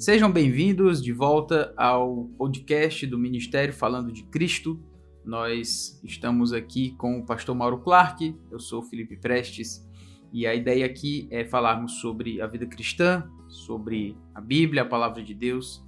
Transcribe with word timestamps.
Sejam 0.00 0.32
bem-vindos 0.32 1.02
de 1.02 1.12
volta 1.12 1.74
ao 1.76 2.24
podcast 2.38 3.06
do 3.06 3.18
Ministério 3.18 3.74
Falando 3.74 4.10
de 4.10 4.22
Cristo. 4.22 4.82
Nós 5.22 6.00
estamos 6.02 6.54
aqui 6.54 6.92
com 6.92 7.18
o 7.18 7.26
pastor 7.26 7.54
Mauro 7.54 7.82
Clark, 7.82 8.34
eu 8.50 8.58
sou 8.58 8.82
Felipe 8.82 9.14
Prestes, 9.18 9.86
e 10.32 10.46
a 10.46 10.54
ideia 10.54 10.86
aqui 10.86 11.28
é 11.30 11.44
falarmos 11.44 12.00
sobre 12.00 12.40
a 12.40 12.46
vida 12.46 12.66
cristã, 12.66 13.30
sobre 13.46 14.16
a 14.34 14.40
Bíblia, 14.40 14.84
a 14.84 14.86
palavra 14.86 15.22
de 15.22 15.34
Deus 15.34 15.84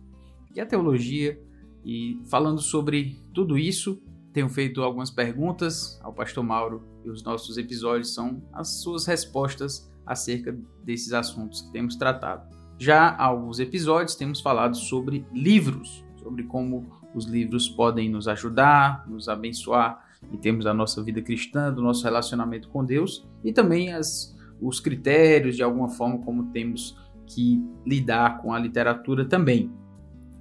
e 0.54 0.60
a 0.60 0.66
teologia. 0.66 1.40
E 1.82 2.20
falando 2.28 2.60
sobre 2.60 3.18
tudo 3.32 3.56
isso, 3.56 3.98
tenho 4.30 4.50
feito 4.50 4.82
algumas 4.82 5.10
perguntas 5.10 5.98
ao 6.02 6.12
pastor 6.12 6.44
Mauro 6.44 6.84
e 7.02 7.08
os 7.08 7.24
nossos 7.24 7.56
episódios 7.56 8.12
são 8.12 8.46
as 8.52 8.82
suas 8.82 9.06
respostas 9.06 9.90
acerca 10.04 10.54
desses 10.84 11.14
assuntos 11.14 11.62
que 11.62 11.72
temos 11.72 11.96
tratado. 11.96 12.61
Já 12.82 13.10
há 13.10 13.26
alguns 13.26 13.60
episódios 13.60 14.16
temos 14.16 14.40
falado 14.40 14.76
sobre 14.76 15.24
livros, 15.32 16.04
sobre 16.20 16.42
como 16.42 16.84
os 17.14 17.26
livros 17.26 17.68
podem 17.68 18.10
nos 18.10 18.26
ajudar, 18.26 19.08
nos 19.08 19.28
abençoar 19.28 20.04
em 20.32 20.36
termos 20.36 20.64
da 20.64 20.74
nossa 20.74 21.00
vida 21.00 21.22
cristã, 21.22 21.72
do 21.72 21.80
nosso 21.80 22.02
relacionamento 22.02 22.68
com 22.70 22.84
Deus 22.84 23.24
e 23.44 23.52
também 23.52 23.92
as, 23.92 24.36
os 24.60 24.80
critérios, 24.80 25.54
de 25.54 25.62
alguma 25.62 25.90
forma, 25.90 26.18
como 26.24 26.50
temos 26.50 26.98
que 27.24 27.64
lidar 27.86 28.42
com 28.42 28.52
a 28.52 28.58
literatura 28.58 29.24
também. 29.26 29.70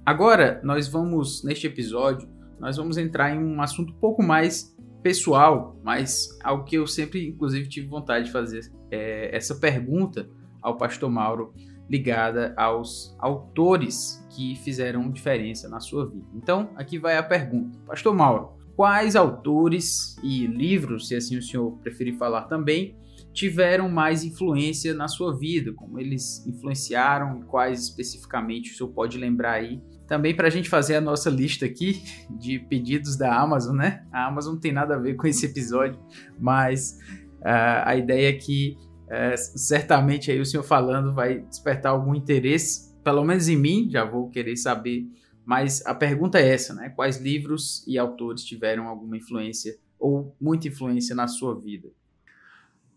Agora, 0.04 0.60
nós 0.64 0.88
vamos, 0.88 1.44
neste 1.44 1.68
episódio, 1.68 2.28
nós 2.58 2.76
vamos 2.76 2.98
entrar 2.98 3.32
em 3.32 3.38
um 3.38 3.62
assunto 3.62 3.92
um 3.92 3.98
pouco 4.00 4.20
mais 4.20 4.76
pessoal, 5.00 5.76
mas 5.84 6.36
algo 6.42 6.64
que 6.64 6.74
eu 6.74 6.88
sempre, 6.88 7.24
inclusive, 7.24 7.68
tive 7.68 7.86
vontade 7.86 8.24
de 8.24 8.32
fazer 8.32 8.68
é, 8.90 9.30
essa 9.32 9.54
pergunta 9.54 10.28
ao 10.60 10.76
pastor 10.76 11.08
Mauro 11.08 11.54
ligada 11.92 12.54
aos 12.56 13.14
autores 13.18 14.26
que 14.30 14.56
fizeram 14.56 15.10
diferença 15.10 15.68
na 15.68 15.78
sua 15.78 16.08
vida. 16.08 16.24
Então, 16.34 16.70
aqui 16.74 16.98
vai 16.98 17.18
a 17.18 17.22
pergunta. 17.22 17.78
Pastor 17.86 18.14
Mauro, 18.14 18.52
quais 18.74 19.14
autores 19.14 20.16
e 20.22 20.46
livros, 20.46 21.08
se 21.08 21.14
assim 21.14 21.36
o 21.36 21.42
senhor 21.42 21.70
preferir 21.82 22.16
falar 22.16 22.44
também, 22.44 22.96
tiveram 23.34 23.90
mais 23.90 24.24
influência 24.24 24.94
na 24.94 25.06
sua 25.06 25.38
vida? 25.38 25.74
Como 25.74 26.00
eles 26.00 26.46
influenciaram 26.46 27.40
e 27.40 27.44
quais 27.44 27.82
especificamente 27.82 28.72
o 28.72 28.74
senhor 28.74 28.88
pode 28.88 29.18
lembrar 29.18 29.52
aí? 29.52 29.78
Também 30.08 30.34
para 30.34 30.46
a 30.46 30.50
gente 30.50 30.70
fazer 30.70 30.96
a 30.96 31.00
nossa 31.00 31.28
lista 31.28 31.66
aqui 31.66 32.02
de 32.40 32.58
pedidos 32.58 33.18
da 33.18 33.38
Amazon, 33.38 33.76
né? 33.76 34.02
A 34.10 34.28
Amazon 34.28 34.54
não 34.54 34.60
tem 34.60 34.72
nada 34.72 34.94
a 34.94 34.98
ver 34.98 35.14
com 35.14 35.26
esse 35.26 35.44
episódio, 35.44 36.00
mas 36.40 36.98
uh, 37.40 37.84
a 37.84 37.94
ideia 37.96 38.30
é 38.30 38.32
que 38.32 38.78
é, 39.12 39.36
certamente 39.36 40.30
aí 40.30 40.40
o 40.40 40.46
senhor 40.46 40.62
falando 40.62 41.12
vai 41.12 41.40
despertar 41.40 41.92
algum 41.92 42.14
interesse, 42.14 42.94
pelo 43.04 43.22
menos 43.22 43.46
em 43.46 43.58
mim, 43.58 43.90
já 43.90 44.06
vou 44.06 44.30
querer 44.30 44.56
saber. 44.56 45.06
Mas 45.44 45.84
a 45.84 45.94
pergunta 45.94 46.38
é 46.40 46.48
essa, 46.48 46.72
né? 46.72 46.88
Quais 46.88 47.20
livros 47.20 47.84
e 47.86 47.98
autores 47.98 48.42
tiveram 48.42 48.88
alguma 48.88 49.18
influência 49.18 49.76
ou 49.98 50.34
muita 50.40 50.68
influência 50.68 51.14
na 51.14 51.28
sua 51.28 51.54
vida? 51.60 51.90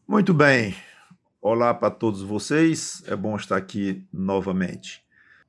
Muito 0.08 0.34
bem. 0.34 0.74
Olá 1.42 1.74
para 1.74 1.92
todos 1.92 2.22
vocês. 2.22 3.04
É 3.08 3.16
bom 3.16 3.36
estar 3.36 3.58
aqui 3.58 4.08
novamente. 4.14 5.04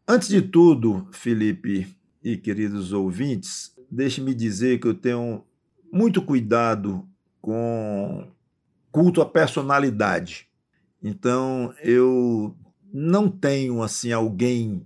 Antes 0.09 0.27
de 0.27 0.43
tudo, 0.43 1.07
Felipe 1.13 1.97
e 2.25 2.37
queridos 2.37 2.93
ouvintes, 2.93 3.73
deixe-me 3.89 4.35
dizer 4.35 4.81
que 4.81 4.89
eu 4.89 4.95
tenho 4.95 5.45
muito 5.93 6.21
cuidado 6.21 7.09
com 7.41 8.27
culto 8.91 9.21
à 9.21 9.27
personalidade. 9.27 10.46
Então, 11.09 11.73
eu 11.85 12.57
não 12.93 13.31
tenho 13.31 13.81
assim 13.81 14.11
alguém 14.11 14.83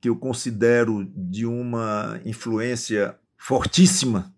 que 0.00 0.08
eu 0.08 0.14
considero 0.14 1.04
de 1.12 1.44
uma 1.44 2.20
influência 2.24 3.18
fortíssima 3.36 4.32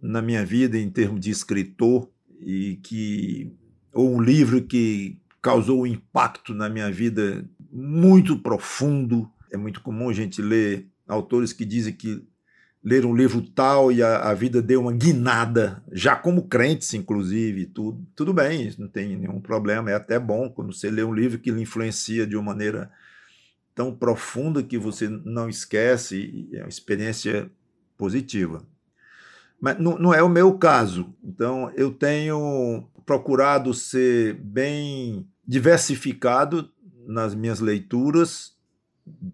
na 0.00 0.22
minha 0.22 0.42
vida 0.42 0.78
em 0.78 0.88
termos 0.88 1.20
de 1.20 1.30
escritor 1.30 2.08
e 2.40 2.78
que 2.82 3.52
ou 3.92 4.16
um 4.16 4.22
livro 4.22 4.62
que 4.62 5.18
causou 5.42 5.82
um 5.82 5.86
impacto 5.86 6.54
na 6.54 6.70
minha 6.70 6.90
vida 6.90 7.44
muito 7.70 8.38
profundo. 8.38 9.30
É 9.52 9.58
muito 9.58 9.82
comum 9.82 10.08
a 10.08 10.14
gente 10.14 10.40
ler 10.40 10.86
autores 11.06 11.52
que 11.52 11.66
dizem 11.66 11.92
que 11.92 12.24
ler 12.82 13.04
um 13.04 13.14
livro 13.14 13.42
tal 13.42 13.92
e 13.92 14.02
a, 14.02 14.30
a, 14.30 14.34
vida 14.34 14.62
deu 14.62 14.80
uma 14.80 14.92
guinada, 14.92 15.82
já 15.92 16.16
como 16.16 16.48
crentes, 16.48 16.94
inclusive, 16.94 17.66
tudo. 17.66 18.06
Tudo 18.16 18.32
bem, 18.32 18.72
não 18.78 18.88
tem 18.88 19.16
nenhum 19.16 19.40
problema, 19.40 19.90
é 19.90 19.94
até 19.94 20.18
bom 20.18 20.48
quando 20.48 20.72
você 20.72 20.90
lê 20.90 21.02
um 21.02 21.14
livro 21.14 21.38
que 21.38 21.50
lhe 21.50 21.62
influencia 21.62 22.26
de 22.26 22.36
uma 22.36 22.52
maneira 22.52 22.90
tão 23.74 23.94
profunda 23.94 24.62
que 24.62 24.78
você 24.78 25.08
não 25.08 25.48
esquece, 25.48 26.48
é 26.52 26.60
uma 26.60 26.68
experiência 26.68 27.50
positiva. 27.96 28.62
Mas 29.60 29.78
não, 29.78 29.98
não 29.98 30.14
é 30.14 30.22
o 30.22 30.28
meu 30.28 30.54
caso. 30.54 31.14
Então, 31.22 31.70
eu 31.76 31.92
tenho 31.92 32.88
procurado 33.04 33.74
ser 33.74 34.34
bem 34.34 35.26
diversificado 35.46 36.70
nas 37.06 37.34
minhas 37.34 37.60
leituras 37.60 38.54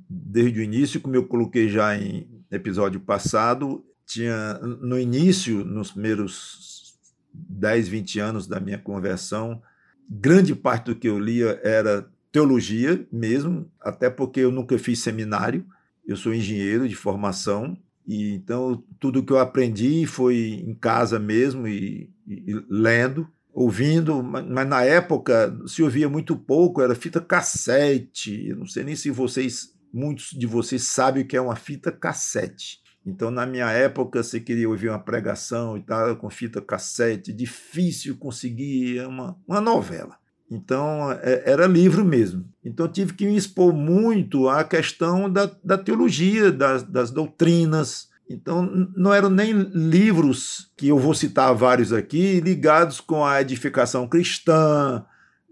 desde 0.08 0.60
o 0.60 0.62
início, 0.62 1.00
como 1.00 1.14
eu 1.14 1.26
coloquei 1.26 1.68
já 1.68 1.96
em 1.96 2.35
episódio 2.50 3.00
passado, 3.00 3.84
tinha 4.06 4.54
no 4.54 4.98
início, 4.98 5.64
nos 5.64 5.90
primeiros 5.90 6.96
10, 7.32 7.88
20 7.88 8.20
anos 8.20 8.46
da 8.46 8.60
minha 8.60 8.78
conversão, 8.78 9.60
grande 10.08 10.54
parte 10.54 10.86
do 10.86 10.96
que 10.96 11.08
eu 11.08 11.18
lia 11.18 11.60
era 11.62 12.08
teologia 12.30 13.06
mesmo, 13.10 13.70
até 13.80 14.08
porque 14.08 14.40
eu 14.40 14.52
nunca 14.52 14.78
fiz 14.78 15.00
seminário, 15.00 15.66
eu 16.06 16.16
sou 16.16 16.32
engenheiro 16.32 16.88
de 16.88 16.94
formação, 16.94 17.76
e 18.06 18.34
então 18.34 18.82
tudo 19.00 19.22
que 19.22 19.32
eu 19.32 19.38
aprendi 19.38 20.06
foi 20.06 20.62
em 20.64 20.74
casa 20.74 21.18
mesmo 21.18 21.66
e, 21.66 22.08
e, 22.26 22.64
lendo, 22.68 23.26
ouvindo, 23.52 24.22
mas, 24.22 24.46
mas, 24.46 24.68
na 24.68 24.84
época 24.84 25.58
se 25.66 25.82
ouvia 25.82 26.08
muito 26.08 26.36
pouco, 26.36 26.80
era 26.80 26.94
fita 26.94 27.20
cassete, 27.20 28.48
eu 28.48 28.56
não 28.56 28.66
sei 28.66 28.84
nem 28.84 28.94
se 28.94 29.10
vocês 29.10 29.74
muitos 29.96 30.30
de 30.30 30.46
vocês 30.46 30.82
sabem 30.82 31.22
o 31.22 31.26
que 31.26 31.36
é 31.36 31.40
uma 31.40 31.56
fita 31.56 31.90
cassete. 31.90 32.80
Então, 33.04 33.30
na 33.30 33.46
minha 33.46 33.70
época, 33.70 34.22
você 34.22 34.38
queria 34.38 34.68
ouvir 34.68 34.90
uma 34.90 34.98
pregação 34.98 35.76
e 35.76 35.82
tal, 35.82 36.16
com 36.16 36.28
fita 36.28 36.60
cassete, 36.60 37.32
difícil 37.32 38.16
conseguir 38.16 39.06
uma, 39.06 39.38
uma 39.46 39.60
novela. 39.60 40.16
Então, 40.50 41.10
é, 41.22 41.44
era 41.46 41.66
livro 41.66 42.04
mesmo. 42.04 42.44
Então, 42.64 42.86
tive 42.86 43.14
que 43.14 43.24
me 43.24 43.36
expor 43.36 43.72
muito 43.72 44.48
à 44.48 44.64
questão 44.64 45.30
da, 45.30 45.50
da 45.64 45.78
teologia, 45.78 46.52
das, 46.52 46.82
das 46.82 47.10
doutrinas. 47.10 48.08
Então, 48.28 48.62
não 48.96 49.14
eram 49.14 49.30
nem 49.30 49.52
livros, 49.52 50.70
que 50.76 50.88
eu 50.88 50.98
vou 50.98 51.14
citar 51.14 51.54
vários 51.54 51.92
aqui, 51.92 52.40
ligados 52.40 53.00
com 53.00 53.24
a 53.24 53.40
edificação 53.40 54.06
cristã, 54.06 55.04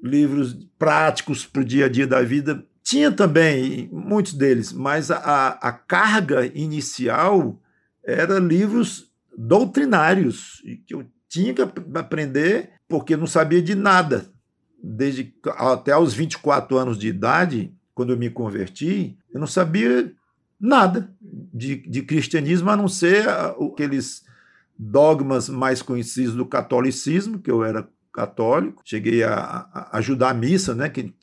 livros 0.03 0.54
práticos 0.78 1.47
para 1.47 1.62
o 1.62 1.65
dia 1.65 1.87
a 1.87 1.88
dia 1.88 2.06
da 2.06 2.21
vida. 2.21 2.65
Tinha 2.84 3.11
também 3.11 3.89
muitos 3.91 4.34
deles, 4.34 4.71
mas 4.71 5.11
a, 5.11 5.49
a 5.49 5.72
carga 5.72 6.45
inicial 6.55 7.59
era 8.05 8.39
livros 8.39 9.11
doutrinários, 9.37 10.62
que 10.87 10.95
eu 10.95 11.06
tinha 11.27 11.55
que 11.55 11.62
aprender 11.62 12.72
porque 12.87 13.17
não 13.17 13.27
sabia 13.27 13.62
de 13.62 13.75
nada. 13.75 14.27
Desde 14.83 15.34
até 15.56 15.93
aos 15.93 16.12
24 16.12 16.77
anos 16.77 16.99
de 16.99 17.09
idade, 17.09 17.75
quando 17.95 18.12
eu 18.12 18.19
me 18.19 18.28
converti, 18.28 19.16
eu 19.33 19.41
não 19.41 19.47
sabia 19.47 20.12
nada 20.61 21.11
de, 21.21 21.77
de 21.89 22.03
cristianismo, 22.03 22.69
a 22.69 22.77
não 22.77 22.87
ser 22.87 23.27
aqueles 23.28 24.25
dogmas 24.78 25.49
mais 25.49 25.81
conhecidos 25.81 26.34
do 26.34 26.45
catolicismo, 26.45 27.39
que 27.39 27.51
eu 27.51 27.65
era 27.65 27.89
católico. 28.12 28.83
Cheguei 28.84 29.22
a, 29.22 29.34
a 29.72 29.99
ajudar 29.99 30.30
a 30.30 30.34
missa, 30.34 30.75
né, 30.75 30.91
que 30.91 31.15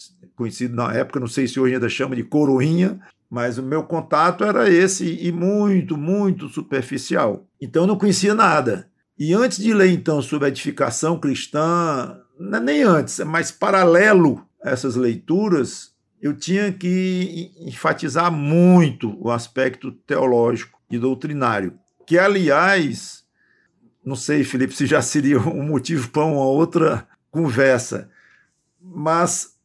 conhecido 0.41 0.75
na 0.75 0.91
época, 0.91 1.19
não 1.19 1.27
sei 1.27 1.47
se 1.47 1.59
hoje 1.59 1.75
ainda 1.75 1.87
chama 1.87 2.15
de 2.15 2.23
coroinha, 2.23 2.99
mas 3.29 3.59
o 3.59 3.63
meu 3.63 3.83
contato 3.83 4.43
era 4.43 4.67
esse 4.67 5.19
e 5.21 5.31
muito, 5.31 5.95
muito 5.95 6.49
superficial. 6.49 7.45
Então 7.61 7.83
eu 7.83 7.87
não 7.87 7.97
conhecia 7.97 8.33
nada. 8.33 8.89
E 9.17 9.35
antes 9.35 9.59
de 9.59 9.71
ler 9.71 9.91
então 9.91 10.19
sobre 10.19 10.47
a 10.47 10.49
edificação 10.49 11.19
cristã, 11.19 12.17
é 12.39 12.59
nem 12.59 12.81
antes, 12.81 13.19
mas 13.19 13.51
paralelo 13.51 14.43
a 14.63 14.71
essas 14.71 14.95
leituras, 14.95 15.91
eu 16.19 16.35
tinha 16.35 16.71
que 16.71 17.51
enfatizar 17.59 18.31
muito 18.31 19.15
o 19.23 19.29
aspecto 19.29 19.91
teológico 19.91 20.79
e 20.89 20.97
doutrinário, 20.97 21.77
que 22.07 22.17
aliás, 22.17 23.23
não 24.03 24.15
sei, 24.15 24.43
Felipe, 24.43 24.73
se 24.73 24.87
já 24.87 25.03
seria 25.03 25.37
um 25.47 25.63
motivo 25.63 26.09
para 26.09 26.25
uma 26.25 26.45
outra 26.45 27.07
conversa, 27.29 28.09
mas 28.81 29.60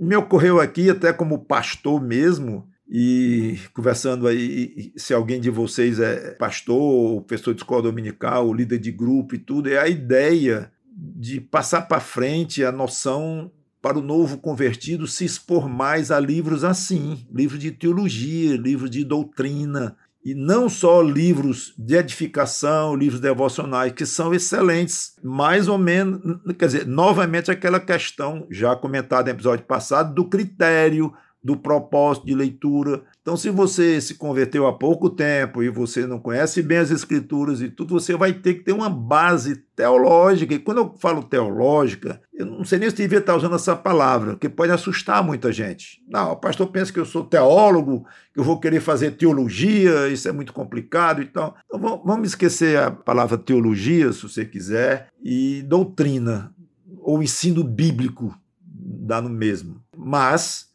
me 0.00 0.16
ocorreu 0.16 0.60
aqui, 0.60 0.90
até 0.90 1.12
como 1.12 1.44
pastor 1.44 2.02
mesmo, 2.02 2.68
e 2.88 3.58
conversando 3.72 4.26
aí, 4.26 4.92
se 4.96 5.14
alguém 5.14 5.40
de 5.40 5.48
vocês 5.48 5.98
é 5.98 6.32
pastor, 6.32 7.22
professor 7.22 7.54
de 7.54 7.60
escola 7.60 7.82
dominical, 7.82 8.52
líder 8.52 8.78
de 8.78 8.92
grupo 8.92 9.34
e 9.34 9.38
tudo, 9.38 9.70
é 9.70 9.78
a 9.78 9.88
ideia 9.88 10.70
de 10.94 11.40
passar 11.40 11.82
para 11.82 12.00
frente 12.00 12.64
a 12.64 12.70
noção 12.70 13.50
para 13.80 13.98
o 13.98 14.02
novo 14.02 14.38
convertido 14.38 15.08
se 15.08 15.24
expor 15.24 15.68
mais 15.68 16.12
a 16.12 16.20
livros 16.20 16.62
assim, 16.62 17.26
livros 17.34 17.58
de 17.58 17.72
teologia, 17.72 18.56
livros 18.56 18.88
de 18.88 19.04
doutrina, 19.04 19.96
e 20.24 20.34
não 20.34 20.68
só 20.68 21.02
livros 21.02 21.74
de 21.76 21.96
edificação, 21.96 22.94
livros 22.94 23.20
devocionais, 23.20 23.92
que 23.92 24.06
são 24.06 24.32
excelentes, 24.32 25.16
mais 25.22 25.66
ou 25.66 25.76
menos, 25.76 26.20
quer 26.58 26.66
dizer, 26.66 26.86
novamente 26.86 27.50
aquela 27.50 27.80
questão 27.80 28.46
já 28.50 28.76
comentada 28.76 29.24
no 29.24 29.36
episódio 29.36 29.64
passado 29.66 30.14
do 30.14 30.28
critério, 30.28 31.12
do 31.42 31.56
propósito 31.56 32.26
de 32.26 32.34
leitura. 32.34 33.02
Então, 33.20 33.36
se 33.36 33.50
você 33.50 34.00
se 34.00 34.14
converteu 34.14 34.66
há 34.66 34.72
pouco 34.72 35.10
tempo 35.10 35.62
e 35.62 35.68
você 35.68 36.06
não 36.06 36.18
conhece 36.18 36.62
bem 36.62 36.78
as 36.78 36.90
escrituras 36.90 37.60
e 37.60 37.68
tudo, 37.68 37.98
você 37.98 38.16
vai 38.16 38.32
ter 38.32 38.54
que 38.54 38.64
ter 38.64 38.72
uma 38.72 38.88
base 38.88 39.56
teológica. 39.74 40.54
E 40.54 40.58
quando 40.58 40.78
eu 40.78 40.94
falo 40.98 41.22
teológica, 41.22 42.20
eu 42.32 42.46
não 42.46 42.64
sei 42.64 42.78
nem 42.78 42.90
se 42.90 42.96
devia 42.96 43.18
estar 43.18 43.34
usando 43.34 43.56
essa 43.56 43.74
palavra, 43.74 44.32
porque 44.32 44.48
pode 44.48 44.70
assustar 44.70 45.22
muita 45.24 45.52
gente. 45.52 46.00
Não, 46.08 46.32
o 46.32 46.36
pastor 46.36 46.68
pensa 46.68 46.92
que 46.92 47.00
eu 47.00 47.04
sou 47.04 47.24
teólogo, 47.24 48.06
que 48.32 48.38
eu 48.38 48.44
vou 48.44 48.60
querer 48.60 48.80
fazer 48.80 49.12
teologia, 49.12 50.08
isso 50.08 50.28
é 50.28 50.32
muito 50.32 50.52
complicado 50.52 51.22
e 51.22 51.26
tal. 51.26 51.56
Então, 51.66 52.02
vamos 52.04 52.28
esquecer 52.28 52.78
a 52.78 52.90
palavra 52.90 53.36
teologia, 53.36 54.12
se 54.12 54.22
você 54.22 54.44
quiser, 54.44 55.08
e 55.22 55.62
doutrina, 55.62 56.54
ou 57.00 57.20
ensino 57.20 57.64
bíblico, 57.64 58.32
dá 58.64 59.20
no 59.20 59.28
mesmo. 59.28 59.82
Mas 59.96 60.71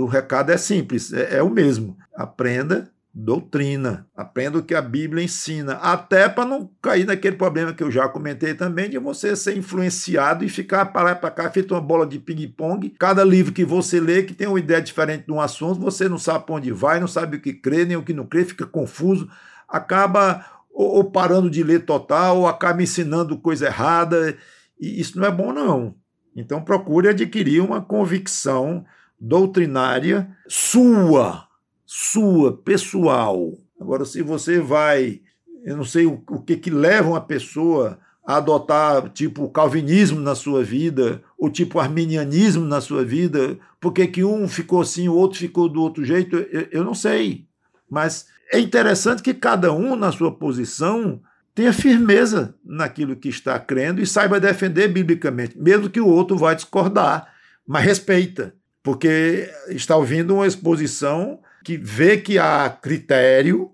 o 0.00 0.06
recado 0.06 0.50
é 0.50 0.56
simples, 0.56 1.12
é, 1.12 1.36
é 1.36 1.42
o 1.42 1.50
mesmo. 1.50 1.96
Aprenda 2.14 2.90
doutrina, 3.12 4.06
aprenda 4.16 4.58
o 4.58 4.62
que 4.62 4.74
a 4.74 4.80
Bíblia 4.80 5.24
ensina, 5.24 5.74
até 5.74 6.28
para 6.28 6.44
não 6.44 6.70
cair 6.80 7.04
naquele 7.04 7.36
problema 7.36 7.72
que 7.72 7.82
eu 7.82 7.90
já 7.90 8.08
comentei 8.08 8.54
também, 8.54 8.88
de 8.88 8.98
você 8.98 9.34
ser 9.34 9.56
influenciado 9.56 10.44
e 10.44 10.48
ficar 10.48 10.86
para 10.86 11.10
lá 11.10 11.14
para 11.14 11.30
cá 11.30 11.50
feito 11.50 11.74
uma 11.74 11.80
bola 11.80 12.06
de 12.06 12.18
ping-pong. 12.20 12.94
Cada 12.98 13.24
livro 13.24 13.52
que 13.52 13.64
você 13.64 13.98
lê 14.00 14.22
que 14.22 14.32
tem 14.32 14.46
uma 14.46 14.60
ideia 14.60 14.80
diferente 14.80 15.26
de 15.26 15.32
um 15.32 15.40
assunto, 15.40 15.80
você 15.80 16.08
não 16.08 16.18
sabe 16.18 16.46
para 16.46 16.54
onde 16.54 16.70
vai, 16.70 17.00
não 17.00 17.08
sabe 17.08 17.36
o 17.36 17.40
que 17.40 17.52
crê, 17.52 17.84
nem 17.84 17.96
o 17.96 18.02
que 18.02 18.14
não 18.14 18.26
crê, 18.26 18.44
fica 18.44 18.64
confuso, 18.64 19.28
acaba 19.68 20.44
ou, 20.72 20.96
ou 20.96 21.10
parando 21.10 21.50
de 21.50 21.64
ler 21.64 21.84
total, 21.84 22.38
ou 22.38 22.46
acaba 22.46 22.82
ensinando 22.82 23.38
coisa 23.38 23.66
errada, 23.66 24.36
e 24.80 25.00
isso 25.00 25.18
não 25.18 25.26
é 25.26 25.30
bom 25.32 25.52
não. 25.52 25.96
Então 26.34 26.62
procure 26.62 27.08
adquirir 27.08 27.60
uma 27.60 27.82
convicção 27.82 28.84
doutrinária 29.20 30.34
sua, 30.48 31.46
sua, 31.84 32.56
pessoal. 32.56 33.52
Agora, 33.78 34.04
se 34.04 34.22
você 34.22 34.58
vai, 34.58 35.20
eu 35.64 35.76
não 35.76 35.84
sei 35.84 36.06
o, 36.06 36.22
o 36.30 36.40
que, 36.40 36.56
que 36.56 36.70
leva 36.70 37.10
uma 37.10 37.20
pessoa 37.20 37.98
a 38.24 38.36
adotar 38.36 39.10
tipo 39.10 39.48
calvinismo 39.50 40.20
na 40.20 40.34
sua 40.34 40.64
vida, 40.64 41.22
ou 41.36 41.50
tipo 41.50 41.78
arminianismo 41.78 42.64
na 42.64 42.80
sua 42.80 43.04
vida, 43.04 43.58
porque 43.80 44.06
que 44.06 44.24
um 44.24 44.48
ficou 44.48 44.80
assim, 44.80 45.08
o 45.08 45.14
outro 45.14 45.38
ficou 45.38 45.68
do 45.68 45.82
outro 45.82 46.04
jeito, 46.04 46.36
eu, 46.36 46.68
eu 46.70 46.84
não 46.84 46.94
sei. 46.94 47.46
Mas 47.90 48.26
é 48.52 48.58
interessante 48.58 49.22
que 49.22 49.34
cada 49.34 49.72
um, 49.72 49.96
na 49.96 50.12
sua 50.12 50.32
posição, 50.32 51.20
tenha 51.54 51.72
firmeza 51.72 52.54
naquilo 52.64 53.16
que 53.16 53.28
está 53.28 53.58
crendo 53.58 54.00
e 54.00 54.06
saiba 54.06 54.40
defender 54.40 54.88
biblicamente, 54.88 55.58
mesmo 55.58 55.90
que 55.90 56.00
o 56.00 56.06
outro 56.06 56.36
vá 56.36 56.54
discordar, 56.54 57.26
mas 57.66 57.84
respeita 57.84 58.54
porque 58.82 59.50
está 59.68 59.96
ouvindo 59.96 60.34
uma 60.34 60.46
exposição 60.46 61.40
que 61.64 61.76
vê 61.76 62.16
que 62.16 62.38
há 62.38 62.68
critério, 62.70 63.70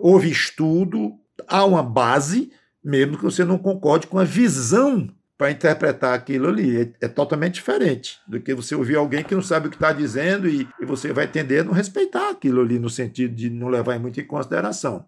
houve 0.00 0.30
estudo, 0.30 1.14
há 1.46 1.64
uma 1.64 1.82
base, 1.82 2.52
mesmo 2.82 3.16
que 3.16 3.24
você 3.24 3.44
não 3.44 3.58
concorde 3.58 4.06
com 4.06 4.18
a 4.18 4.24
visão 4.24 5.08
para 5.38 5.50
interpretar 5.50 6.14
aquilo 6.14 6.48
ali. 6.48 6.80
É, 6.80 7.06
é, 7.06 7.08
totalmente 7.08 7.54
diferente 7.54 8.18
do 8.26 8.40
que 8.40 8.54
você 8.54 8.74
ouvir 8.74 8.96
alguém 8.96 9.24
que 9.24 9.34
não 9.34 9.42
sabe 9.42 9.66
o 9.66 9.70
que 9.70 9.76
está 9.76 9.92
dizendo 9.92 10.48
e, 10.48 10.68
e, 10.80 10.84
você 10.84 11.12
vai 11.12 11.26
tender 11.26 11.62
a 11.62 11.64
não 11.64 11.72
respeitar 11.72 12.30
aquilo 12.30 12.60
ali, 12.60 12.78
no 12.78 12.90
sentido 12.90 13.34
de 13.34 13.50
não 13.50 13.68
levar 13.68 13.98
muito 13.98 14.20
em 14.20 14.24
consideração. 14.24 15.04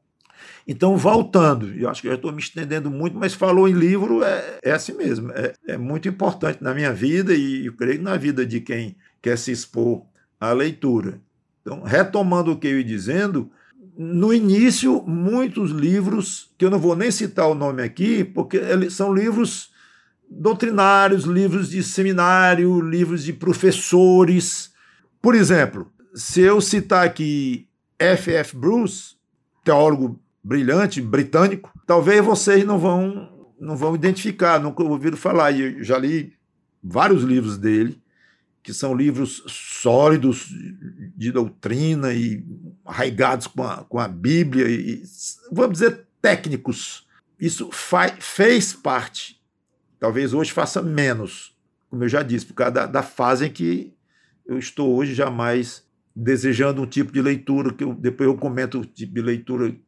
Então, 0.67 0.97
voltando, 0.97 1.73
eu 1.75 1.89
acho 1.89 2.03
que 2.03 2.09
já 2.09 2.15
estou 2.15 2.33
me 2.33 2.41
estendendo 2.41 2.91
muito, 2.91 3.17
mas 3.17 3.35
falou 3.35 3.69
em 3.69 3.73
livro, 3.73 4.25
é, 4.25 4.59
é 4.63 4.73
assim 4.73 4.95
mesmo. 4.95 5.31
É, 5.33 5.53
é 5.69 5.77
muito 5.77 6.09
importante 6.09 6.63
na 6.63 6.75
minha 6.75 6.93
vida 6.93 7.35
e 7.35 7.67
eu 7.67 7.73
creio 7.75 8.03
na 8.03 8.17
vida 8.17 8.45
de 8.45 8.61
quem 8.61 8.97
quer 9.25 9.38
se 9.38 9.50
expor 9.50 10.03
à 10.38 10.53
leitura. 10.53 11.19
Então, 11.62 11.82
retomando 11.82 12.53
o 12.53 12.59
que 12.59 12.67
eu 12.67 12.76
ia 12.76 12.85
dizendo, 12.85 13.50
no 13.97 14.35
início, 14.35 15.03
muitos 15.06 15.71
livros, 15.71 16.53
que 16.59 16.65
eu 16.67 16.71
não 16.71 16.79
vou 16.79 16.94
nem 16.94 17.11
citar 17.11 17.49
o 17.49 17.55
nome 17.55 17.82
aqui, 17.82 18.23
porque 18.23 18.61
são 18.91 19.15
livros 19.15 19.71
doutrinários, 20.31 21.25
livros 21.25 21.71
de 21.71 21.82
seminário, 21.82 22.82
livros 22.82 23.25
de 23.25 23.32
professores. 23.32 24.71
Por 25.23 25.35
exemplo, 25.35 25.91
se 26.15 26.43
eu 26.43 26.61
citar 26.61 27.06
aqui 27.06 27.67
F. 27.99 28.31
F. 28.31 28.55
Bruce, 28.55 29.15
teólogo 29.65 30.20
brilhante, 30.43 31.00
britânico, 31.00 31.73
talvez 31.87 32.23
vocês 32.23 32.62
não 32.62 32.79
vão 32.79 33.32
não 33.59 33.75
vão 33.75 33.94
identificar, 33.94 34.61
nunca 34.61 34.82
ouviram 34.82 35.17
falar. 35.17 35.59
Eu 35.59 35.82
já 35.82 35.97
li 35.97 36.35
vários 36.82 37.23
livros 37.23 37.56
dele 37.56 38.04
que 38.65 38.73
são 38.73 38.95
livros 38.95 39.45
sólidos 39.47 40.49
de 41.15 41.31
doutrina 41.31 42.15
e 42.15 42.43
arraigados 42.83 43.47
com 43.47 43.63
a, 43.63 43.85
com 43.85 43.99
a 43.99 44.09
Bíblia, 44.09 44.67
e, 44.67 45.03
vamos 45.53 45.75
dizer, 45.75 46.07
técnicos. 46.21 47.07
Isso 47.39 47.69
fez 48.19 48.73
parte, 48.73 49.39
talvez 50.01 50.33
hoje 50.33 50.51
faça 50.51 50.81
menos, 50.81 51.55
como 51.91 52.05
eu 52.05 52.09
já 52.09 52.23
disse, 52.23 52.47
por 52.47 52.55
causa 52.55 52.73
da, 52.73 52.87
da 52.87 53.03
fase 53.03 53.47
em 53.47 53.51
que 53.51 53.93
eu 54.47 54.59
estou 54.59 54.97
hoje 54.97 55.15
jamais 55.15 55.85
desejando 56.17 56.81
um 56.81 56.87
tipo 56.87 57.13
de 57.13 57.21
leitura, 57.21 57.71
que 57.71 57.85
eu, 57.85 57.93
depois 57.93 58.31
eu 58.31 58.37
comento 58.37 58.81
o 58.81 58.85
tipo 58.85 59.13
de 59.13 59.21
leitura 59.21 59.73
que 59.73 59.79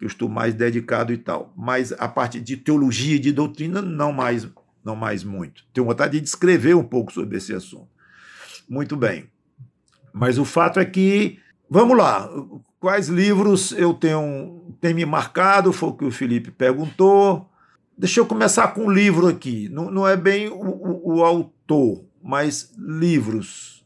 eu 0.00 0.06
estou 0.06 0.28
mais 0.28 0.54
dedicado 0.54 1.12
e 1.12 1.18
tal. 1.18 1.52
Mas 1.54 1.92
a 1.92 2.08
parte 2.08 2.40
de 2.40 2.56
teologia 2.56 3.16
e 3.16 3.18
de 3.18 3.30
doutrina, 3.30 3.82
não 3.82 4.10
mais, 4.10 4.48
não 4.82 4.96
mais 4.96 5.22
muito. 5.22 5.64
Tenho 5.74 5.86
vontade 5.86 6.18
de 6.18 6.26
escrever 6.26 6.74
um 6.74 6.84
pouco 6.84 7.12
sobre 7.12 7.36
esse 7.36 7.52
assunto. 7.52 7.91
Muito 8.68 8.96
bem. 8.96 9.30
Mas 10.12 10.38
o 10.38 10.44
fato 10.44 10.78
é 10.78 10.84
que, 10.84 11.38
vamos 11.68 11.96
lá, 11.96 12.28
quais 12.78 13.08
livros 13.08 13.72
eu 13.72 13.94
tenho, 13.94 14.74
tenho 14.80 14.96
me 14.96 15.06
marcado? 15.06 15.72
Foi 15.72 15.90
o 15.90 15.94
que 15.94 16.04
o 16.04 16.10
Felipe 16.10 16.50
perguntou. 16.50 17.48
Deixa 17.96 18.20
eu 18.20 18.26
começar 18.26 18.68
com 18.68 18.86
um 18.86 18.90
livro 18.90 19.28
aqui. 19.28 19.68
Não, 19.68 19.90
não 19.90 20.06
é 20.06 20.16
bem 20.16 20.48
o, 20.48 20.54
o, 20.54 21.16
o 21.16 21.24
autor, 21.24 22.04
mas 22.22 22.74
livros. 22.76 23.84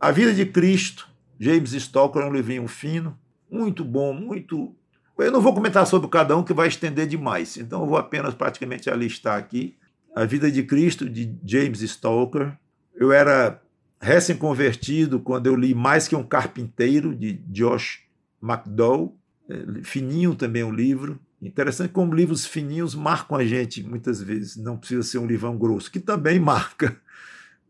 A 0.00 0.10
Vida 0.10 0.34
de 0.34 0.44
Cristo, 0.44 1.08
James 1.38 1.72
Stalker, 1.72 2.22
é 2.22 2.26
um 2.26 2.32
livrinho 2.32 2.66
fino, 2.66 3.16
muito 3.48 3.84
bom, 3.84 4.12
muito. 4.12 4.74
Eu 5.16 5.30
não 5.30 5.40
vou 5.40 5.54
comentar 5.54 5.86
sobre 5.86 6.08
cada 6.08 6.36
um, 6.36 6.42
que 6.42 6.52
vai 6.52 6.66
estender 6.66 7.06
demais, 7.06 7.56
então 7.56 7.82
eu 7.82 7.86
vou 7.86 7.96
apenas 7.96 8.34
praticamente 8.34 8.90
alistar 8.90 9.38
aqui. 9.38 9.76
A 10.16 10.24
Vida 10.24 10.50
de 10.50 10.64
Cristo, 10.64 11.08
de 11.08 11.32
James 11.44 11.80
Stalker. 11.82 12.52
Eu 12.96 13.12
era 13.12 13.61
recém-convertido 14.02 15.20
quando 15.20 15.46
eu 15.46 15.54
li 15.54 15.74
Mais 15.74 16.08
que 16.08 16.16
um 16.16 16.24
Carpinteiro, 16.24 17.14
de 17.14 17.34
Josh 17.48 18.00
McDowell. 18.42 19.16
É, 19.48 19.82
fininho 19.84 20.34
também 20.34 20.64
o 20.64 20.70
livro. 20.70 21.20
Interessante 21.40 21.92
como 21.92 22.14
livros 22.14 22.44
fininhos 22.44 22.94
marcam 22.94 23.36
a 23.36 23.44
gente 23.44 23.82
muitas 23.82 24.20
vezes. 24.20 24.56
Não 24.56 24.76
precisa 24.76 25.02
ser 25.02 25.18
um 25.18 25.26
livrão 25.26 25.56
grosso, 25.56 25.90
que 25.90 26.00
também 26.00 26.38
marca. 26.40 26.96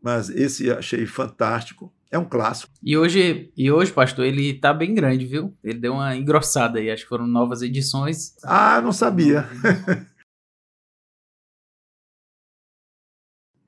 Mas 0.01 0.29
esse 0.29 0.69
achei 0.71 1.05
fantástico. 1.05 1.93
É 2.11 2.17
um 2.17 2.25
clássico. 2.25 2.71
E 2.83 2.95
hoje, 2.95 3.51
e 3.57 3.71
hoje, 3.71 3.91
pastor, 3.91 4.23
ele 4.23 4.53
tá 4.53 4.71
bem 4.71 4.93
grande, 4.93 5.25
viu? 5.25 5.51
Ele 5.63 5.79
deu 5.79 5.93
uma 5.93 6.15
engrossada 6.15 6.77
aí. 6.77 6.91
Acho 6.91 7.03
que 7.03 7.09
foram 7.09 7.25
novas 7.25 7.63
edições. 7.63 8.35
Ah, 8.43 8.79
não 8.81 8.91
sabia. 8.91 9.49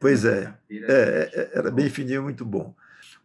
Pois 0.05 0.23
é. 0.23 0.53
é, 0.69 1.31
é 1.33 1.51
era 1.55 1.71
bem 1.71 1.89
fininho, 1.89 2.21
muito 2.21 2.45
bom. 2.45 2.75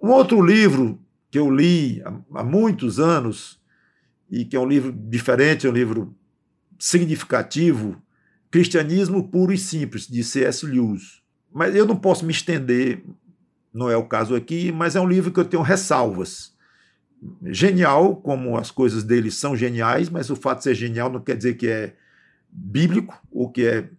Um 0.00 0.08
outro 0.08 0.40
livro 0.40 0.98
que 1.30 1.38
eu 1.38 1.50
li 1.50 2.02
há, 2.32 2.42
muitos 2.42 2.98
anos, 2.98 3.60
e 4.30 4.46
que 4.46 4.56
é 4.56 4.58
um 4.58 4.66
livro 4.66 4.90
diferente, 4.90 5.66
é 5.66 5.68
um 5.68 5.74
livro 5.74 6.16
significativo, 6.78 8.00
Cristianismo 8.50 9.28
Puro 9.28 9.52
e 9.52 9.58
Simples, 9.58 10.08
de 10.08 10.24
C.S. 10.24 10.64
Lewis. 10.64 11.20
Mas 11.52 11.76
eu 11.76 11.84
não 11.84 11.96
posso 11.96 12.24
me 12.24 12.32
estender, 12.32 13.04
não 13.74 13.90
é 13.90 13.96
o 13.98 14.08
caso 14.08 14.34
aqui, 14.34 14.72
mas 14.72 14.96
é 14.96 15.00
um 15.02 15.06
livro 15.06 15.30
que 15.30 15.38
eu 15.38 15.44
tenho 15.44 15.62
ressalvas. 15.62 16.56
Genial, 17.44 18.16
como 18.16 18.56
as 18.56 18.70
coisas 18.70 19.04
dele 19.04 19.30
são 19.30 19.54
geniais, 19.54 20.08
mas 20.08 20.30
o 20.30 20.34
fato 20.34 20.60
de 20.60 20.64
ser 20.64 20.74
genial 20.74 21.12
não 21.12 21.20
quer 21.20 21.36
dizer 21.36 21.58
que 21.58 21.66
é 21.66 21.94
bíblico 22.50 23.20
ou 23.30 23.50
que 23.50 23.66
é 23.66 23.90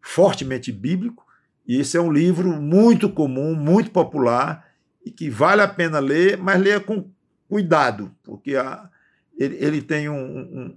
fortemente 0.00 0.70
bíblico. 0.70 1.31
E 1.66 1.80
esse 1.80 1.96
é 1.96 2.00
um 2.00 2.12
livro 2.12 2.60
muito 2.60 3.08
comum, 3.08 3.54
muito 3.54 3.90
popular 3.90 4.68
e 5.04 5.10
que 5.10 5.30
vale 5.30 5.62
a 5.62 5.68
pena 5.68 5.98
ler, 5.98 6.36
mas 6.36 6.60
leia 6.60 6.80
com 6.80 7.08
cuidado, 7.48 8.14
porque 8.22 8.56
a, 8.56 8.88
ele, 9.36 9.56
ele, 9.60 9.82
tem 9.82 10.08
um, 10.08 10.38
um, 10.38 10.76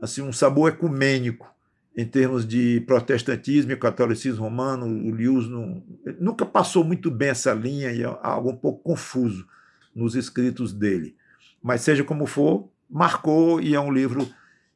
assim, 0.00 0.22
um 0.22 0.32
sabor 0.32 0.70
ecumênico. 0.70 1.50
em 1.94 2.06
termos 2.06 2.46
de 2.46 2.80
protestantismo 2.86 3.72
e 3.72 3.76
catolicismo 3.76 4.44
romano, 4.44 4.86
o 4.86 5.10
Lewis 5.10 5.46
não, 5.48 5.82
nunca 6.18 6.46
passou 6.46 6.82
muito 6.84 7.10
bem 7.10 7.28
essa 7.28 7.52
linha 7.52 7.92
e 7.92 8.02
é 8.02 8.18
algo 8.22 8.50
um 8.50 8.56
pouco 8.56 8.82
confuso 8.82 9.46
nos 9.94 10.14
escritos 10.14 10.72
dele. 10.72 11.14
Mas 11.62 11.82
seja 11.82 12.02
como 12.02 12.24
for, 12.24 12.68
marcou 12.88 13.60
e 13.60 13.74
é 13.74 13.80
um 13.80 13.92
livro 13.92 14.26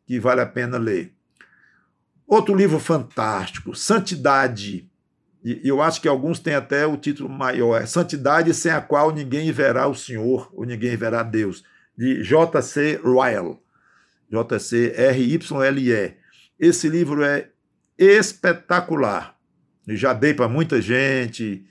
que 0.06 0.20
vale 0.20 0.40
a 0.40 0.46
pena 0.46 0.78
ler. 0.78 1.12
Outro 2.26 2.54
livro 2.54 2.78
fantástico, 2.78 3.74
Santidade. 3.74 4.90
E 5.46 5.60
eu 5.62 5.80
acho 5.80 6.02
que 6.02 6.08
alguns 6.08 6.40
têm 6.40 6.56
até 6.56 6.84
o 6.84 6.96
título 6.96 7.28
maior, 7.28 7.80
é 7.80 7.86
Santidade 7.86 8.52
sem 8.52 8.72
a 8.72 8.80
qual 8.80 9.14
ninguém 9.14 9.52
verá 9.52 9.86
o 9.86 9.94
Senhor 9.94 10.50
ou 10.52 10.66
ninguém 10.66 10.96
verá 10.96 11.22
Deus, 11.22 11.62
de 11.96 12.20
J.C. 12.24 13.00
Ryle. 13.04 13.56
J.C.R.Y.L.E. 14.28 16.14
Esse 16.58 16.88
livro 16.88 17.22
é 17.22 17.48
espetacular. 17.96 19.38
Eu 19.86 19.94
já 19.94 20.12
dei 20.12 20.34
para 20.34 20.48
muita 20.48 20.82
gente 20.82 21.64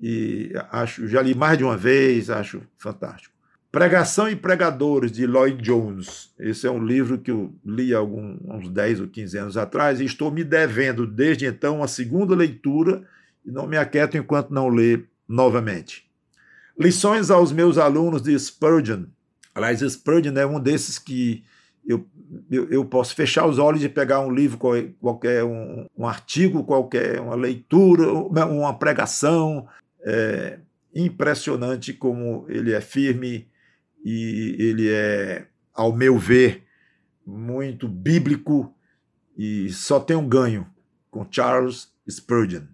e 0.00 0.50
acho, 0.70 1.06
já 1.06 1.20
li 1.20 1.34
mais 1.34 1.58
de 1.58 1.64
uma 1.64 1.76
vez, 1.76 2.30
acho 2.30 2.62
fantástico. 2.78 3.34
Pregação 3.70 4.26
e 4.30 4.34
Pregadores, 4.34 5.12
de 5.12 5.26
Lloyd 5.26 5.62
Jones. 5.62 6.32
Esse 6.38 6.66
é 6.66 6.70
um 6.70 6.82
livro 6.82 7.18
que 7.18 7.30
eu 7.30 7.54
li 7.62 7.94
há 7.94 7.98
algum, 7.98 8.38
uns 8.44 8.70
10 8.70 9.00
ou 9.00 9.06
15 9.06 9.36
anos 9.36 9.56
atrás 9.58 10.00
e 10.00 10.06
estou 10.06 10.30
me 10.30 10.42
devendo 10.42 11.06
desde 11.06 11.44
então 11.44 11.76
uma 11.76 11.88
segunda 11.88 12.34
leitura 12.34 13.06
e 13.48 13.50
não 13.50 13.66
me 13.66 13.78
aquieto 13.78 14.18
enquanto 14.18 14.50
não 14.50 14.68
ler 14.68 15.08
novamente. 15.26 16.06
Lições 16.78 17.30
aos 17.30 17.50
meus 17.50 17.78
alunos 17.78 18.20
de 18.20 18.38
Spurgeon. 18.38 19.06
Aliás, 19.54 19.80
Spurgeon 19.80 20.36
é 20.36 20.46
um 20.46 20.60
desses 20.60 20.98
que 20.98 21.42
eu, 21.86 22.06
eu, 22.50 22.68
eu, 22.68 22.84
posso 22.84 23.14
fechar 23.14 23.46
os 23.46 23.58
olhos 23.58 23.82
e 23.82 23.88
pegar 23.88 24.20
um 24.20 24.30
livro 24.30 24.58
qualquer, 25.00 25.42
um, 25.42 25.86
um 25.96 26.06
artigo 26.06 26.62
qualquer, 26.62 27.20
uma 27.20 27.34
leitura, 27.34 28.12
uma 28.12 28.78
pregação. 28.78 29.66
É 30.02 30.58
impressionante 30.94 31.94
como 31.94 32.44
ele 32.48 32.72
é 32.72 32.80
firme 32.82 33.48
e 34.04 34.56
ele 34.58 34.90
é, 34.90 35.46
ao 35.74 35.96
meu 35.96 36.18
ver, 36.18 36.64
muito 37.26 37.88
bíblico 37.88 38.74
e 39.36 39.70
só 39.70 39.98
tem 39.98 40.16
um 40.16 40.28
ganho 40.28 40.66
com 41.10 41.26
Charles 41.30 41.88
Spurgeon, 42.08 42.64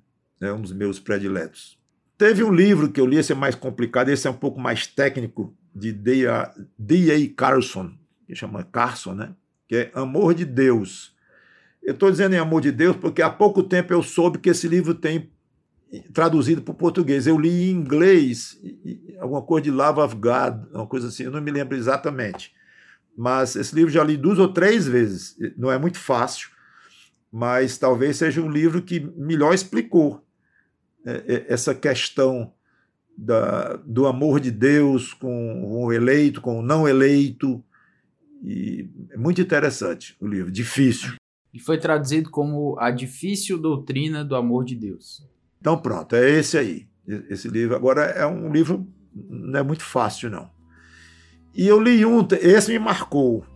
é 0.46 0.52
um 0.52 0.60
dos 0.60 0.72
meus 0.72 0.98
prediletos. 0.98 1.78
Teve 2.16 2.44
um 2.44 2.52
livro 2.52 2.90
que 2.90 3.00
eu 3.00 3.06
li, 3.06 3.16
esse 3.16 3.32
é 3.32 3.34
mais 3.34 3.54
complicado, 3.54 4.08
esse 4.08 4.26
é 4.26 4.30
um 4.30 4.36
pouco 4.36 4.60
mais 4.60 4.86
técnico, 4.86 5.54
de 5.74 5.92
D.A. 5.92 7.34
Carson, 7.36 7.92
que 8.26 8.34
chama 8.34 8.62
Carson, 8.62 9.14
né? 9.14 9.34
que 9.66 9.76
é 9.76 9.90
Amor 9.94 10.34
de 10.34 10.44
Deus. 10.44 11.14
Eu 11.82 11.94
estou 11.94 12.10
dizendo 12.10 12.34
em 12.34 12.38
Amor 12.38 12.60
de 12.60 12.70
Deus 12.70 12.96
porque 12.96 13.20
há 13.20 13.28
pouco 13.28 13.62
tempo 13.62 13.92
eu 13.92 14.02
soube 14.02 14.38
que 14.38 14.50
esse 14.50 14.68
livro 14.68 14.94
tem 14.94 15.30
traduzido 16.12 16.62
para 16.62 16.72
o 16.72 16.76
português. 16.76 17.26
Eu 17.26 17.38
li 17.38 17.70
em 17.70 17.70
inglês, 17.70 18.60
alguma 19.20 19.42
coisa 19.42 19.64
de 19.64 19.70
Love 19.70 20.00
of 20.00 20.14
God, 20.14 20.66
uma 20.72 20.86
coisa 20.86 21.08
assim, 21.08 21.24
eu 21.24 21.30
não 21.30 21.40
me 21.40 21.50
lembro 21.50 21.76
exatamente. 21.76 22.52
Mas 23.16 23.54
esse 23.54 23.74
livro 23.74 23.92
já 23.92 24.02
li 24.02 24.16
duas 24.16 24.38
ou 24.38 24.48
três 24.48 24.86
vezes. 24.86 25.36
Não 25.56 25.70
é 25.70 25.78
muito 25.78 25.98
fácil, 25.98 26.48
mas 27.30 27.76
talvez 27.76 28.16
seja 28.16 28.40
um 28.40 28.50
livro 28.50 28.80
que 28.80 29.00
melhor 29.16 29.52
explicou 29.52 30.23
essa 31.04 31.74
questão 31.74 32.52
da, 33.16 33.76
do 33.76 34.06
amor 34.06 34.40
de 34.40 34.50
Deus 34.50 35.12
com 35.12 35.64
o 35.64 35.92
eleito, 35.92 36.40
com 36.40 36.58
o 36.58 36.62
não 36.62 36.88
eleito, 36.88 37.62
e 38.42 38.88
é 39.10 39.16
muito 39.16 39.40
interessante 39.40 40.16
o 40.20 40.26
livro, 40.26 40.50
difícil. 40.50 41.14
E 41.52 41.58
foi 41.58 41.78
traduzido 41.78 42.30
como 42.30 42.76
A 42.78 42.90
Difícil 42.90 43.58
Doutrina 43.58 44.24
do 44.24 44.34
Amor 44.34 44.64
de 44.64 44.74
Deus. 44.74 45.26
Então 45.60 45.78
pronto, 45.78 46.16
é 46.16 46.30
esse 46.30 46.58
aí. 46.58 46.88
Esse 47.06 47.48
livro 47.48 47.76
agora 47.76 48.02
é 48.02 48.26
um 48.26 48.50
livro 48.50 48.86
não 49.14 49.60
é 49.60 49.62
muito 49.62 49.84
fácil 49.84 50.30
não. 50.30 50.50
E 51.54 51.66
eu 51.66 51.80
li 51.80 52.04
um, 52.04 52.26
esse 52.40 52.72
me 52.72 52.78
marcou. 52.78 53.46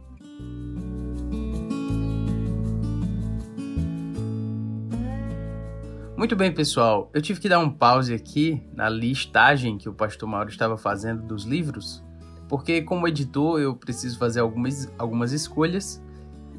Muito 6.19 6.35
bem, 6.35 6.53
pessoal. 6.53 7.09
Eu 7.15 7.23
tive 7.23 7.39
que 7.39 7.49
dar 7.49 7.61
um 7.61 7.71
pause 7.71 8.13
aqui 8.13 8.61
na 8.75 8.89
listagem 8.89 9.79
que 9.79 9.89
o 9.89 9.95
pastor 9.95 10.29
Mauro 10.29 10.49
estava 10.49 10.77
fazendo 10.77 11.23
dos 11.23 11.45
livros 11.45 12.03
porque 12.49 12.83
como 12.83 13.07
editor 13.07 13.61
eu 13.61 13.77
preciso 13.77 14.19
fazer 14.19 14.41
algumas, 14.41 14.93
algumas 14.99 15.31
escolhas 15.31 16.03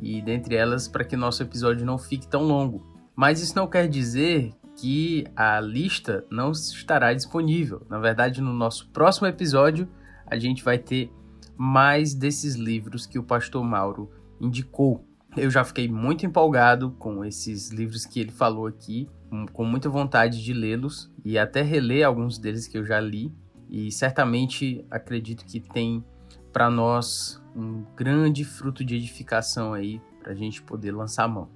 e 0.02 0.22
dentre 0.22 0.56
elas 0.56 0.88
para 0.88 1.04
que 1.04 1.18
nosso 1.18 1.44
episódio 1.44 1.86
não 1.86 1.98
fique 1.98 2.26
tão 2.26 2.44
longo. 2.44 2.88
Mas 3.14 3.42
isso 3.42 3.54
não 3.54 3.68
quer 3.68 3.90
dizer 3.90 4.54
que 4.78 5.26
a 5.36 5.60
lista 5.60 6.26
não 6.32 6.52
estará 6.52 7.14
disponível. 7.14 7.86
Na 7.90 8.00
verdade, 8.00 8.40
no 8.40 8.54
nosso 8.54 8.88
próximo 8.92 9.28
episódio 9.28 9.90
a 10.26 10.40
gente 10.40 10.64
vai 10.64 10.78
ter 10.78 11.12
mais 11.58 12.14
desses 12.14 12.56
livros 12.56 13.06
que 13.06 13.20
o 13.20 13.24
pastor 13.24 13.62
Mauro 13.62 14.10
indicou. 14.40 15.06
Eu 15.36 15.52
já 15.52 15.66
fiquei 15.66 15.90
muito 15.90 16.26
empolgado 16.26 16.92
com 16.92 17.26
esses 17.26 17.72
livros 17.72 18.06
que 18.06 18.22
ele 18.22 18.32
falou 18.32 18.66
aqui, 18.66 19.10
com 19.54 19.64
muita 19.64 19.90
vontade 19.90 20.44
de 20.44 20.54
lê-los 20.54 21.12
e 21.24 21.38
até 21.38 21.62
reler 21.62 22.06
alguns 22.06 22.38
deles 22.38 22.68
que 22.68 22.78
eu 22.78 22.86
já 22.86 23.00
li 23.00 23.32
e 23.70 23.92
certamente 23.92 24.84
acredito 24.90 25.46
que 25.46 25.60
tem 25.60 26.04
para 26.52 26.70
nós 26.70 27.42
um 27.56 27.84
grande 27.96 28.44
fruto 28.44 28.84
de 28.84 28.96
edificação 28.96 29.74
aí 29.74 30.02
para 30.22 30.32
a 30.32 30.36
gente 30.36 30.62
poder 30.62 30.92
lançar 30.92 31.26
a 31.26 31.28
mão. 31.28 31.50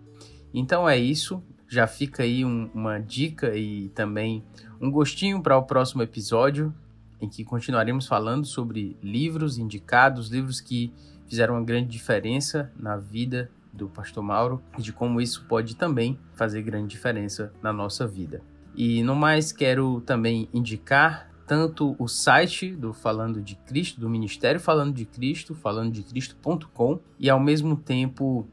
Então 0.53 0.87
é 0.87 0.97
isso, 0.97 1.43
já 1.67 1.87
fica 1.87 2.23
aí 2.23 2.45
um, 2.45 2.69
uma 2.73 2.99
dica 2.99 3.55
e 3.55 3.89
também 3.89 4.43
um 4.79 4.91
gostinho 4.91 5.41
para 5.41 5.57
o 5.57 5.63
próximo 5.63 6.03
episódio, 6.03 6.73
em 7.19 7.27
que 7.27 7.43
continuaremos 7.43 8.05
falando 8.05 8.45
sobre 8.45 8.97
livros 9.01 9.57
indicados, 9.57 10.29
livros 10.29 10.61
que 10.61 10.93
fizeram 11.27 11.55
uma 11.55 11.63
grande 11.63 11.89
diferença 11.89 12.71
na 12.77 12.97
vida 12.97 13.49
do 13.73 13.89
Pastor 13.89 14.23
Mauro 14.23 14.61
e 14.77 14.81
de 14.81 14.93
como 14.93 15.19
isso 15.19 15.45
pode 15.47 15.75
também 15.75 16.19
fazer 16.35 16.61
grande 16.61 16.87
diferença 16.87 17.51
na 17.61 17.73
nossa 17.73 18.05
vida. 18.05 18.41
E 18.75 19.03
no 19.03 19.15
mais, 19.15 19.51
quero 19.51 20.01
também 20.01 20.47
indicar 20.53 21.29
tanto 21.45 21.95
o 21.99 22.07
site 22.07 22.73
do 22.73 22.93
Falando 22.93 23.41
de 23.41 23.55
Cristo, 23.55 23.99
do 23.99 24.09
Ministério 24.09 24.59
Falando 24.59 24.93
de 24.93 25.05
Cristo, 25.05 25.53
falandodecristo.com, 25.53 26.99
e 27.19 27.29
ao 27.29 27.39
mesmo 27.39 27.75
tempo 27.75 28.47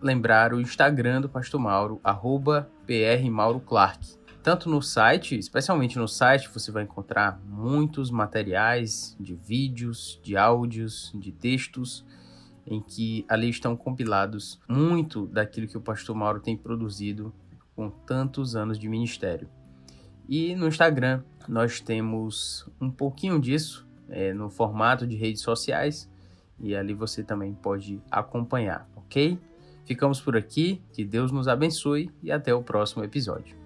lembrar 0.00 0.52
o 0.52 0.60
Instagram 0.60 1.22
do 1.22 1.28
Pastor 1.28 1.60
Mauro, 1.60 2.00
arroba 2.04 2.70
prmauroclark. 2.86 4.16
Tanto 4.42 4.70
no 4.70 4.80
site, 4.80 5.36
especialmente 5.36 5.98
no 5.98 6.06
site, 6.06 6.48
você 6.54 6.70
vai 6.70 6.84
encontrar 6.84 7.40
muitos 7.48 8.12
materiais 8.12 9.16
de 9.18 9.34
vídeos, 9.34 10.20
de 10.22 10.36
áudios, 10.36 11.10
de 11.16 11.32
textos, 11.32 12.04
em 12.66 12.80
que 12.80 13.24
ali 13.28 13.48
estão 13.48 13.76
compilados 13.76 14.60
muito 14.68 15.26
daquilo 15.26 15.68
que 15.68 15.78
o 15.78 15.80
Pastor 15.80 16.16
Mauro 16.16 16.40
tem 16.40 16.56
produzido 16.56 17.32
com 17.74 17.90
tantos 17.90 18.56
anos 18.56 18.78
de 18.78 18.88
ministério. 18.88 19.48
E 20.28 20.56
no 20.56 20.66
Instagram 20.66 21.22
nós 21.48 21.80
temos 21.80 22.68
um 22.80 22.90
pouquinho 22.90 23.40
disso 23.40 23.86
é, 24.08 24.32
no 24.32 24.50
formato 24.50 25.06
de 25.06 25.14
redes 25.14 25.42
sociais 25.42 26.10
e 26.58 26.74
ali 26.74 26.94
você 26.94 27.22
também 27.22 27.54
pode 27.54 28.02
acompanhar, 28.10 28.88
ok? 28.96 29.38
Ficamos 29.84 30.20
por 30.20 30.36
aqui, 30.36 30.82
que 30.92 31.04
Deus 31.04 31.30
nos 31.30 31.46
abençoe 31.46 32.10
e 32.22 32.32
até 32.32 32.52
o 32.52 32.62
próximo 32.62 33.04
episódio. 33.04 33.65